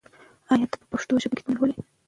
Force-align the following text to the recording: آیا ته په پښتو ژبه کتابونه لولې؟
آیا 0.51 0.65
ته 0.71 0.75
په 0.81 0.85
پښتو 0.91 1.13
ژبه 1.23 1.35
کتابونه 1.37 1.55
لولې؟ 1.59 1.75